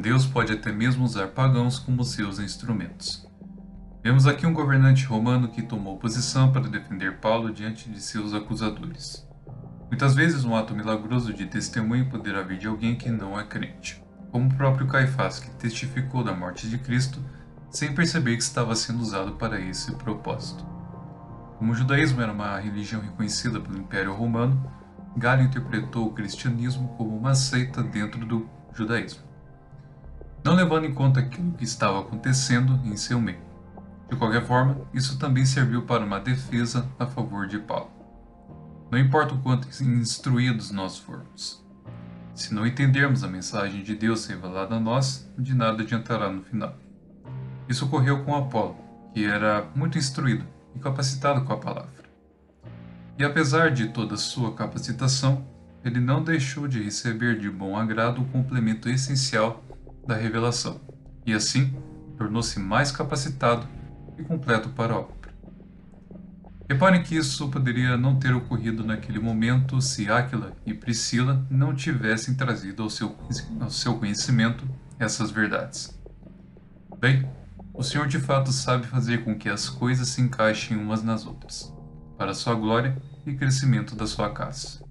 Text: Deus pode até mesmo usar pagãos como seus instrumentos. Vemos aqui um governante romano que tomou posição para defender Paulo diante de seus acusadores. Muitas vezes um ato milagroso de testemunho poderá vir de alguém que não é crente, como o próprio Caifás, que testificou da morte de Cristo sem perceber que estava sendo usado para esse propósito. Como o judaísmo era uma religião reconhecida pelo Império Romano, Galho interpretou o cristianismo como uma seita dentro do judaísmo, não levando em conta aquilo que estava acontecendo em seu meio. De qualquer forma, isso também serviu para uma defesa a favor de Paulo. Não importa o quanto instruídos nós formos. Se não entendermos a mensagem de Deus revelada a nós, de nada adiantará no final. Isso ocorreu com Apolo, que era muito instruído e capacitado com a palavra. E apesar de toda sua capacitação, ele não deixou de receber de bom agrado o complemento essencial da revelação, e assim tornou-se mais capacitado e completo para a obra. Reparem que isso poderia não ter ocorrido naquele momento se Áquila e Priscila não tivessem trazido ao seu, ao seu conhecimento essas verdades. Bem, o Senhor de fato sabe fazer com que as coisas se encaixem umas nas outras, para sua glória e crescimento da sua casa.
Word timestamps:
Deus 0.00 0.24
pode 0.24 0.50
até 0.50 0.72
mesmo 0.72 1.04
usar 1.04 1.28
pagãos 1.28 1.78
como 1.78 2.02
seus 2.04 2.38
instrumentos. 2.38 3.28
Vemos 4.02 4.26
aqui 4.26 4.46
um 4.46 4.54
governante 4.54 5.04
romano 5.04 5.48
que 5.48 5.60
tomou 5.60 5.98
posição 5.98 6.50
para 6.50 6.68
defender 6.68 7.18
Paulo 7.18 7.52
diante 7.52 7.90
de 7.90 8.00
seus 8.00 8.32
acusadores. 8.32 9.28
Muitas 9.88 10.14
vezes 10.14 10.42
um 10.42 10.56
ato 10.56 10.74
milagroso 10.74 11.34
de 11.34 11.44
testemunho 11.44 12.08
poderá 12.08 12.40
vir 12.40 12.56
de 12.56 12.66
alguém 12.66 12.96
que 12.96 13.10
não 13.10 13.38
é 13.38 13.44
crente, 13.44 14.02
como 14.30 14.48
o 14.48 14.54
próprio 14.54 14.86
Caifás, 14.86 15.38
que 15.38 15.50
testificou 15.50 16.24
da 16.24 16.32
morte 16.32 16.66
de 16.66 16.78
Cristo 16.78 17.22
sem 17.68 17.94
perceber 17.94 18.38
que 18.38 18.42
estava 18.42 18.74
sendo 18.74 19.00
usado 19.00 19.32
para 19.32 19.60
esse 19.60 19.92
propósito. 19.96 20.64
Como 21.58 21.72
o 21.72 21.74
judaísmo 21.74 22.22
era 22.22 22.32
uma 22.32 22.58
religião 22.58 23.02
reconhecida 23.02 23.60
pelo 23.60 23.76
Império 23.76 24.14
Romano, 24.14 24.64
Galho 25.14 25.42
interpretou 25.42 26.06
o 26.06 26.14
cristianismo 26.14 26.88
como 26.96 27.14
uma 27.14 27.34
seita 27.34 27.82
dentro 27.82 28.24
do 28.24 28.48
judaísmo, 28.72 29.29
não 30.44 30.54
levando 30.54 30.86
em 30.86 30.94
conta 30.94 31.20
aquilo 31.20 31.52
que 31.52 31.64
estava 31.64 32.00
acontecendo 32.00 32.80
em 32.84 32.96
seu 32.96 33.20
meio. 33.20 33.40
De 34.08 34.16
qualquer 34.16 34.44
forma, 34.44 34.76
isso 34.92 35.18
também 35.18 35.44
serviu 35.44 35.82
para 35.82 36.04
uma 36.04 36.18
defesa 36.18 36.88
a 36.98 37.06
favor 37.06 37.46
de 37.46 37.58
Paulo. 37.58 37.90
Não 38.90 38.98
importa 38.98 39.34
o 39.34 39.38
quanto 39.38 39.68
instruídos 39.82 40.70
nós 40.70 40.98
formos. 40.98 41.64
Se 42.34 42.52
não 42.52 42.66
entendermos 42.66 43.22
a 43.22 43.28
mensagem 43.28 43.82
de 43.82 43.94
Deus 43.94 44.26
revelada 44.26 44.76
a 44.76 44.80
nós, 44.80 45.30
de 45.38 45.54
nada 45.54 45.82
adiantará 45.82 46.30
no 46.30 46.42
final. 46.42 46.74
Isso 47.68 47.84
ocorreu 47.84 48.24
com 48.24 48.34
Apolo, 48.34 48.76
que 49.14 49.24
era 49.24 49.68
muito 49.76 49.98
instruído 49.98 50.44
e 50.74 50.78
capacitado 50.78 51.44
com 51.44 51.52
a 51.52 51.58
palavra. 51.58 52.00
E 53.16 53.24
apesar 53.24 53.70
de 53.70 53.88
toda 53.88 54.16
sua 54.16 54.54
capacitação, 54.54 55.46
ele 55.84 56.00
não 56.00 56.24
deixou 56.24 56.66
de 56.66 56.82
receber 56.82 57.38
de 57.38 57.50
bom 57.50 57.76
agrado 57.76 58.22
o 58.22 58.24
complemento 58.26 58.88
essencial 58.88 59.62
da 60.10 60.16
revelação, 60.16 60.80
e 61.24 61.32
assim 61.32 61.72
tornou-se 62.18 62.58
mais 62.58 62.90
capacitado 62.90 63.64
e 64.18 64.24
completo 64.24 64.68
para 64.70 64.92
a 64.92 64.98
obra. 64.98 65.30
Reparem 66.68 67.00
que 67.00 67.16
isso 67.16 67.48
poderia 67.48 67.96
não 67.96 68.18
ter 68.18 68.34
ocorrido 68.34 68.84
naquele 68.84 69.20
momento 69.20 69.80
se 69.80 70.10
Áquila 70.10 70.52
e 70.66 70.74
Priscila 70.74 71.46
não 71.48 71.72
tivessem 71.72 72.34
trazido 72.34 72.82
ao 72.82 72.90
seu, 72.90 73.16
ao 73.60 73.70
seu 73.70 73.98
conhecimento 73.98 74.68
essas 74.98 75.30
verdades. 75.30 75.96
Bem, 76.98 77.30
o 77.72 77.84
Senhor 77.84 78.08
de 78.08 78.18
fato 78.18 78.52
sabe 78.52 78.88
fazer 78.88 79.24
com 79.24 79.38
que 79.38 79.48
as 79.48 79.68
coisas 79.68 80.08
se 80.08 80.20
encaixem 80.20 80.76
umas 80.76 81.04
nas 81.04 81.24
outras, 81.24 81.72
para 82.18 82.34
sua 82.34 82.54
glória 82.54 83.00
e 83.24 83.32
crescimento 83.32 83.94
da 83.94 84.08
sua 84.08 84.30
casa. 84.30 84.84